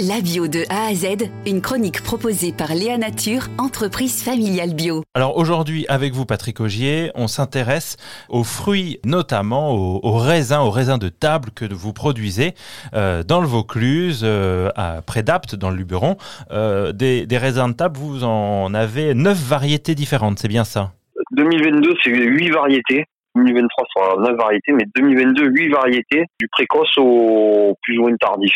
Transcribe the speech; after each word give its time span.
La 0.00 0.20
bio 0.20 0.48
de 0.48 0.64
A 0.70 0.88
à 0.88 0.94
Z, 0.94 1.30
une 1.46 1.60
chronique 1.60 2.02
proposée 2.02 2.52
par 2.52 2.74
Léa 2.74 2.98
Nature, 2.98 3.42
entreprise 3.58 4.24
familiale 4.24 4.74
bio. 4.74 5.04
Alors 5.14 5.38
aujourd'hui, 5.38 5.86
avec 5.88 6.14
vous, 6.14 6.26
Patrick 6.26 6.58
Augier, 6.58 7.12
on 7.14 7.28
s'intéresse 7.28 7.96
aux 8.28 8.42
fruits, 8.42 8.98
notamment 9.04 9.70
aux, 9.70 10.18
raisins, 10.18 10.58
aux 10.58 10.70
raisins 10.70 10.98
de 10.98 11.08
table 11.08 11.50
que 11.54 11.72
vous 11.72 11.92
produisez 11.92 12.54
euh, 12.92 13.22
dans 13.22 13.40
le 13.40 13.46
Vaucluse, 13.46 14.22
euh, 14.24 14.68
à 14.74 15.00
près 15.00 15.22
d'Apt, 15.22 15.54
dans 15.54 15.70
le 15.70 15.76
Luberon. 15.76 16.16
Euh, 16.50 16.90
des, 16.90 17.24
raisins 17.30 17.68
de 17.68 17.76
table, 17.76 17.96
vous 17.96 18.24
en 18.24 18.74
avez 18.74 19.14
neuf 19.14 19.38
variétés 19.38 19.94
différentes, 19.94 20.40
c'est 20.40 20.48
bien 20.48 20.64
ça? 20.64 20.90
2022, 21.36 21.94
c'est 22.02 22.10
huit 22.10 22.50
variétés. 22.50 23.04
2023 23.36 23.84
sera 23.94 24.16
neuf 24.20 24.36
variétés, 24.36 24.72
mais 24.72 24.86
2022, 24.96 25.50
huit 25.50 25.68
variétés, 25.68 26.24
du 26.40 26.48
précoce 26.48 26.98
au 26.98 27.78
plus 27.80 27.98
ou 27.98 28.02
moins 28.02 28.16
tardif. 28.16 28.54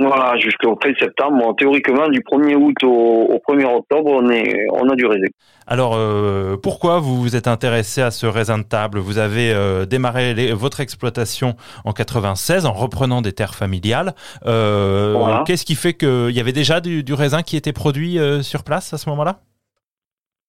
Voilà, 0.00 0.34
jusqu'au 0.38 0.74
13 0.76 0.94
septembre. 0.98 1.54
théoriquement, 1.58 2.08
du 2.08 2.20
1er 2.20 2.54
août 2.54 2.84
au, 2.84 3.38
1er 3.46 3.66
octobre, 3.66 4.10
on, 4.10 4.30
est, 4.30 4.66
on 4.72 4.88
a 4.88 4.94
du 4.96 5.04
raisin. 5.04 5.26
Alors, 5.66 5.92
euh, 5.94 6.56
pourquoi 6.56 7.00
vous 7.00 7.20
vous 7.20 7.36
êtes 7.36 7.46
intéressé 7.46 8.00
à 8.00 8.10
ce 8.10 8.24
raisin 8.24 8.56
de 8.56 8.62
table? 8.62 8.98
Vous 8.98 9.18
avez 9.18 9.52
euh, 9.52 9.84
démarré 9.84 10.52
votre 10.54 10.80
exploitation 10.80 11.54
en 11.84 11.92
96 11.92 12.64
en 12.64 12.72
reprenant 12.72 13.20
des 13.20 13.32
terres 13.32 13.54
familiales. 13.54 14.14
Euh, 14.46 15.44
Qu'est-ce 15.44 15.66
qui 15.66 15.74
fait 15.74 15.92
qu'il 15.92 16.30
y 16.30 16.40
avait 16.40 16.52
déjà 16.52 16.80
du, 16.80 17.04
du, 17.04 17.12
raisin 17.12 17.42
qui 17.42 17.58
était 17.58 17.74
produit 17.74 18.18
sur 18.40 18.64
place 18.64 18.94
à 18.94 18.98
ce 18.98 19.10
moment-là? 19.10 19.40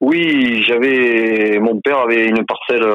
Oui, 0.00 0.62
j'avais 0.68 1.58
mon 1.58 1.80
père 1.80 2.00
avait 2.00 2.28
une 2.28 2.44
parcelle 2.44 2.86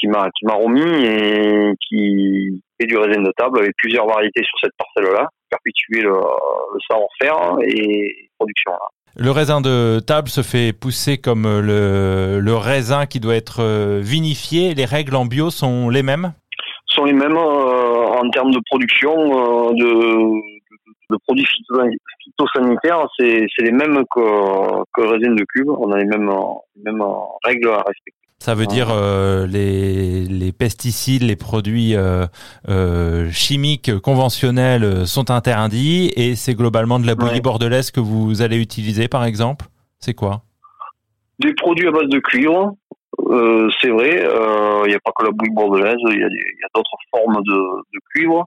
qui 0.00 0.06
m'a 0.06 0.30
qui 0.30 0.46
m'a 0.46 0.54
remis 0.54 1.04
et 1.04 1.72
qui 1.86 2.62
fait 2.80 2.86
du 2.86 2.96
raisin 2.96 3.20
de 3.20 3.32
table 3.36 3.58
avec 3.58 3.72
plusieurs 3.76 4.06
variétés 4.06 4.42
sur 4.44 4.58
cette 4.62 4.72
parcelle-là, 4.78 5.28
perpétuer 5.50 6.00
le, 6.02 6.10
le 6.10 6.80
savoir-faire 6.88 7.58
et 7.66 8.30
production. 8.38 8.72
Là. 8.72 8.88
Le 9.16 9.30
raisin 9.30 9.60
de 9.60 10.00
table 10.00 10.28
se 10.28 10.42
fait 10.42 10.72
pousser 10.72 11.18
comme 11.18 11.44
le, 11.44 12.38
le 12.40 12.54
raisin 12.54 13.06
qui 13.06 13.18
doit 13.18 13.34
être 13.34 13.60
euh, 13.60 14.00
vinifié. 14.00 14.74
Les 14.74 14.84
règles 14.84 15.16
en 15.16 15.24
bio 15.26 15.50
sont 15.50 15.88
les 15.88 16.02
mêmes? 16.02 16.34
Sont 16.86 17.04
les 17.04 17.12
mêmes 17.12 17.36
euh, 17.36 18.06
en 18.06 18.30
termes 18.30 18.52
de 18.52 18.60
production, 18.70 19.14
de 19.72 20.58
le 21.10 21.16
produit 21.26 21.46
phytosanitaire, 21.46 23.06
c'est 23.18 23.46
les 23.60 23.72
mêmes 23.72 24.04
que, 24.14 24.82
que 24.92 25.00
le 25.00 25.08
raisin 25.08 25.30
de 25.34 25.44
cube. 25.54 25.70
On 25.70 25.90
a 25.92 25.98
les 25.98 26.04
mêmes, 26.04 26.30
les 26.76 26.82
mêmes 26.92 27.02
règles 27.44 27.70
à 27.70 27.78
respecter. 27.78 28.17
Ça 28.40 28.54
veut 28.54 28.66
dire 28.66 28.88
euh, 28.90 29.46
les, 29.46 30.24
les, 30.24 30.52
pesticides, 30.52 31.22
les 31.22 31.34
produits 31.34 31.96
euh, 31.96 32.26
euh, 32.68 33.30
chimiques 33.30 33.98
conventionnels 33.98 35.06
sont 35.06 35.30
interdits 35.30 36.12
et 36.14 36.36
c'est 36.36 36.54
globalement 36.54 37.00
de 37.00 37.06
la 37.06 37.16
bouillie 37.16 37.40
bordelaise 37.40 37.90
que 37.90 38.00
vous 38.00 38.40
allez 38.40 38.60
utiliser 38.60 39.08
par 39.08 39.24
exemple? 39.24 39.66
C'est 39.98 40.14
quoi? 40.14 40.42
Des 41.40 41.52
produits 41.54 41.88
à 41.88 41.90
base 41.90 42.08
de 42.08 42.20
cuivre, 42.20 42.74
c'est 43.80 43.90
vrai. 43.90 44.24
Il 44.84 44.88
n'y 44.88 44.94
a 44.94 45.00
pas 45.04 45.12
que 45.18 45.24
la 45.24 45.32
bouillie 45.32 45.54
bordelaise, 45.54 45.98
il 46.10 46.20
y 46.20 46.24
a, 46.24 46.68
d'autres 46.74 46.96
formes 47.10 47.42
de, 47.44 47.58
de 47.92 48.00
cuivre 48.14 48.46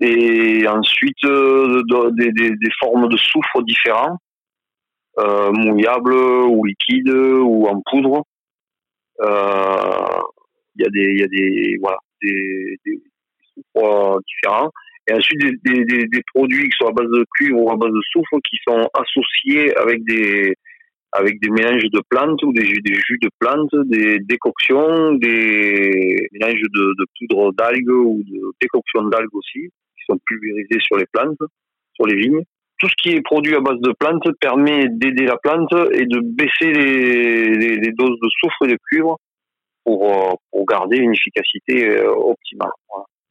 et 0.00 0.66
ensuite 0.66 1.24
euh, 1.24 1.82
des, 2.12 2.32
des, 2.32 2.50
des, 2.50 2.70
formes 2.80 3.08
de 3.08 3.16
soufre 3.16 3.62
différents, 3.62 4.16
euh, 5.18 5.52
mouillables 5.52 6.14
ou 6.14 6.64
liquides 6.64 7.10
ou 7.10 7.66
en 7.66 7.80
poudre. 7.90 8.24
Euh, 9.22 10.20
il 10.76 10.82
y 10.82 10.86
a 10.86 10.90
des, 10.90 11.12
il 11.12 11.20
y 11.20 11.22
a 11.22 11.26
des, 11.26 11.76
voilà, 11.80 11.98
des, 12.22 12.76
des 12.86 13.00
soufres 13.54 14.20
différents. 14.26 14.70
Et 15.08 15.14
ensuite 15.14 15.40
des, 15.64 15.84
des, 15.84 16.22
produits 16.34 16.68
qui 16.68 16.76
sont 16.78 16.88
à 16.88 16.92
base 16.92 17.08
de 17.08 17.24
cuivre 17.36 17.58
ou 17.58 17.70
à 17.70 17.76
base 17.76 17.90
de 17.90 18.00
soufre 18.12 18.38
qui 18.48 18.56
sont 18.66 18.88
associés 18.94 19.76
avec 19.76 20.04
des, 20.04 20.54
avec 21.12 21.40
des 21.40 21.50
mélanges 21.50 21.82
de 21.82 22.00
plantes 22.08 22.42
ou 22.44 22.52
des 22.52 22.62
des 22.62 22.94
jus 22.94 23.18
de 23.20 23.30
plantes, 23.40 23.74
des 23.86 24.20
décoctions, 24.20 25.14
des 25.14 26.28
mélanges 26.32 26.60
de, 26.60 26.94
de 26.98 27.06
poudre 27.18 27.52
d'algues 27.54 27.90
ou 27.90 28.22
de 28.24 28.52
décoctions 28.60 29.02
d'algues 29.08 29.34
aussi 29.34 29.70
sont 30.10 30.18
pulvérisés 30.26 30.80
sur 30.80 30.96
les 30.96 31.06
plantes, 31.12 31.38
sur 31.94 32.06
les 32.06 32.16
vignes. 32.16 32.42
Tout 32.80 32.88
ce 32.88 32.94
qui 33.02 33.10
est 33.10 33.20
produit 33.20 33.54
à 33.54 33.60
base 33.60 33.78
de 33.80 33.92
plantes 33.92 34.26
permet 34.40 34.88
d'aider 34.88 35.26
la 35.26 35.36
plante 35.36 35.72
et 35.92 36.06
de 36.06 36.20
baisser 36.20 36.72
les, 36.72 37.92
doses 37.92 38.18
de 38.22 38.28
soufre 38.40 38.64
et 38.64 38.68
de 38.68 38.78
cuivre 38.88 39.18
pour, 39.84 40.04
euh, 40.04 40.34
pour 40.50 40.64
garder 40.64 40.96
une 40.96 41.12
efficacité 41.12 41.90
euh, 41.90 42.10
optimale. 42.10 42.70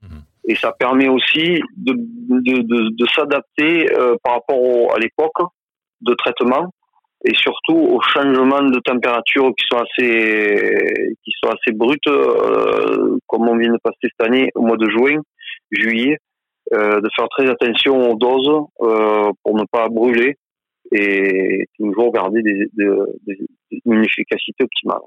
Mhm. 0.04 0.22
Et 0.48 0.56
ça 0.56 0.72
permet 0.72 1.08
aussi 1.08 1.62
de, 1.76 1.94
de, 1.96 2.96
de, 2.96 3.06
s'adapter 3.08 3.92
euh, 3.92 4.16
par 4.24 4.34
rapport 4.34 4.96
à 4.96 5.00
l'époque 5.00 5.50
de 6.02 6.14
traitement 6.14 6.72
et 7.26 7.34
surtout 7.36 7.76
aux 7.76 8.02
changements 8.02 8.62
de 8.62 8.80
température 8.80 9.52
qui 9.58 9.66
sont 9.70 9.80
assez 9.80 11.16
qui 11.22 11.32
sont 11.44 11.50
assez 11.50 11.76
brutes 11.76 12.08
comme 13.28 13.50
on 13.50 13.58
vient 13.58 13.74
de 13.74 13.80
passer 13.84 13.98
cette 14.04 14.26
année 14.26 14.52
au 14.56 14.62
mois 14.62 14.78
de 14.78 14.90
juin 14.90 15.20
juillet 15.70 16.18
euh, 16.74 17.02
de 17.02 17.10
faire 17.16 17.28
très 17.30 17.50
attention 17.50 18.12
aux 18.12 18.16
doses 18.16 18.68
euh, 18.82 19.32
pour 19.44 19.56
ne 19.56 19.64
pas 19.72 19.90
brûler 19.90 20.38
et 20.92 21.66
toujours 21.78 22.12
garder 22.12 22.42
des, 22.44 22.68
des, 22.74 23.38
une 23.86 24.04
efficacité 24.04 24.64
optimale. 24.64 25.00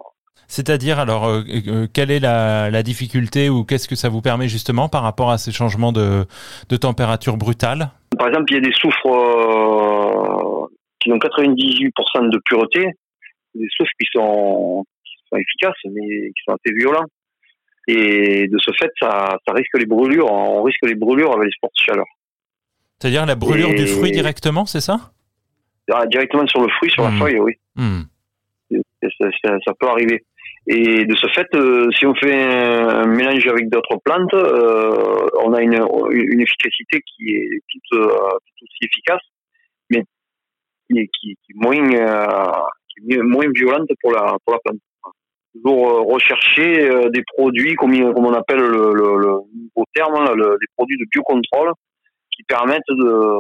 C'est-à-dire, 0.49 0.99
alors, 0.99 1.29
euh, 1.29 1.87
quelle 1.93 2.11
est 2.11 2.19
la, 2.19 2.71
la 2.71 2.83
difficulté 2.83 3.49
ou 3.49 3.65
qu'est-ce 3.65 3.89
que 3.89 3.95
ça 3.95 4.09
vous 4.09 4.21
permet 4.21 4.49
justement 4.49 4.89
par 4.89 5.03
rapport 5.03 5.31
à 5.31 5.39
ces 5.39 5.53
changements 5.53 5.93
de, 5.93 6.25
de 6.69 6.77
température 6.77 7.37
brutale? 7.37 7.91
Par 8.19 8.29
exemple, 8.29 8.53
il 8.53 8.55
y 8.55 8.59
a 8.59 8.61
des 8.61 8.73
soufres 8.73 10.69
qui 11.01 11.13
ont 11.13 11.17
98% 11.17 12.31
de 12.31 12.41
pureté, 12.45 12.87
des 13.55 13.69
soufres 13.77 13.91
qui 14.01 14.07
sont, 14.13 14.85
qui 15.05 15.15
sont 15.31 15.37
efficaces 15.37 15.93
mais 15.93 16.29
qui 16.31 16.43
sont 16.45 16.55
assez 16.55 16.75
violents. 16.75 17.07
Et 17.89 18.49
de 18.49 18.59
ce 18.59 18.71
fait, 18.79 18.91
ça, 19.01 19.37
ça 19.47 19.53
risque 19.55 19.77
les 19.79 19.87
brûlures. 19.87 20.31
On 20.31 20.63
risque 20.63 20.85
les 20.85 20.95
brûlures 20.95 21.33
avec 21.33 21.47
les 21.47 21.53
sports 21.53 21.71
de 21.77 21.85
chaleur. 21.85 22.07
C'est-à-dire 23.01 23.27
la 23.27 23.35
brûlure 23.35 23.71
du 23.71 23.87
fruit 23.87 24.13
directement, 24.13 24.65
c'est 24.65 24.81
ça? 24.81 25.13
Ah, 25.93 26.07
Directement 26.07 26.47
sur 26.47 26.63
le 26.63 26.69
fruit, 26.69 26.91
sur 26.91 27.03
la 27.03 27.11
hmm. 27.11 27.19
feuille, 27.19 27.41
oui. 27.41 27.53
Hmm. 27.75 28.03
Ça, 29.01 29.73
peut 29.79 29.89
arriver. 29.89 30.25
Et 30.69 31.05
de 31.05 31.17
ce 31.17 31.27
fait, 31.35 31.49
euh, 31.57 31.91
si 31.99 32.07
on 32.07 32.15
fait 32.15 32.33
un 32.33 33.07
mélange 33.07 33.45
avec 33.49 33.69
d'autres 33.69 33.99
plantes, 34.05 34.33
euh, 34.35 35.27
on 35.45 35.53
a 35.53 35.61
une, 35.61 35.75
une, 36.13 36.41
efficacité 36.41 37.03
qui 37.05 37.31
est 37.31 37.61
tout, 37.69 37.99
euh, 37.99 38.07
aussi 38.63 38.85
efficace, 38.85 39.21
mais 39.91 40.05
qui 40.89 41.01
est, 41.01 41.09
qui, 41.09 41.37
qui 41.45 41.53
est 41.53 41.57
moins, 41.57 41.75
qui 42.89 43.13
est 43.15 43.23
moins 43.23 43.51
violente 43.53 43.89
pour 44.01 44.13
la, 44.13 44.37
pour 44.45 44.55
la 44.55 44.61
plante 44.65 44.79
euh, 45.71 46.01
rechercher 46.01 46.91
euh, 46.91 47.09
des 47.11 47.23
produits, 47.23 47.75
comme, 47.75 47.95
on 47.95 48.33
appelle 48.33 48.61
le, 48.61 48.93
le, 48.93 49.39
terme, 49.95 50.35
le, 50.35 50.57
des 50.61 50.67
produits 50.77 50.99
de 50.99 51.05
biocontrôle 51.11 51.73
qui 52.35 52.43
permettent 52.45 52.83
de, 52.89 53.39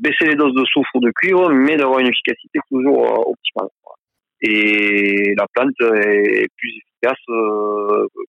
baisser 0.00 0.26
les 0.26 0.34
doses 0.34 0.54
de 0.54 0.64
soufre 0.66 0.90
ou 0.94 1.00
de 1.00 1.10
cuivre, 1.12 1.50
mais 1.50 1.76
d'avoir 1.76 2.00
une 2.00 2.08
efficacité 2.08 2.58
toujours 2.70 3.04
euh, 3.06 3.30
optimale. 3.30 3.68
Et 4.42 5.34
la 5.36 5.46
plante 5.54 5.80
est 5.80 6.48
plus 6.56 6.70
efficace 6.70 7.18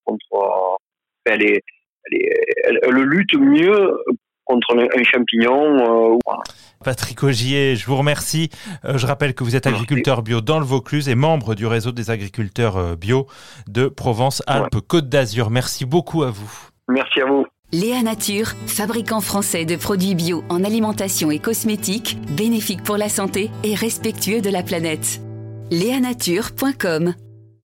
contre. 0.06 0.78
Elle, 1.26 1.44
est, 1.44 1.62
elle, 2.06 2.18
est, 2.18 2.80
elle, 2.84 2.96
lutte 2.96 3.36
mieux 3.38 3.92
contre 4.46 4.78
un 4.78 5.04
champignon. 5.04 6.16
Euh, 6.16 6.18
Patrick 6.86 7.24
Augier, 7.24 7.76
je 7.76 7.88
vous 7.88 7.98
remercie. 7.98 8.52
Euh, 8.86 9.00
je 9.00 9.08
rappelle 9.08 9.34
que 9.34 9.44
vous 9.44 9.56
êtes 9.56 9.66
agriculteur 9.66 10.22
bio 10.22 10.40
dans 10.40 10.60
le 10.60 10.66
Vaucluse 10.66 11.10
et 11.10 11.16
membre 11.16 11.56
du 11.56 11.66
réseau 11.66 11.92
des 11.92 12.12
agriculteurs 12.12 12.78
euh, 12.78 12.96
bio 12.96 13.26
de 13.68 13.88
Provence-Alpes-Côte 13.88 15.10
d'Azur. 15.10 15.50
Merci 15.50 15.86
beaucoup 15.86 16.22
à 16.22 16.30
vous. 16.30 16.52
Merci 16.88 17.22
à 17.22 17.26
vous. 17.26 17.48
Léa 17.72 18.04
Nature, 18.04 18.50
fabricant 18.68 19.20
français 19.20 19.66
de 19.66 19.76
produits 19.76 20.14
bio 20.14 20.44
en 20.48 20.64
alimentation 20.64 21.32
et 21.32 21.40
cosmétiques, 21.40 22.20
bénéfique 22.38 22.84
pour 22.84 22.98
la 22.98 23.10
santé 23.10 23.50
et 23.64 23.74
respectueux 23.74 24.42
de 24.42 24.52
la 24.52 24.62
planète. 24.62 25.22
Léanature.com 25.72 27.16